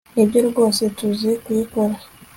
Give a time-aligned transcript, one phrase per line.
[0.15, 1.95] Nibyo rwose tuzi kuyikora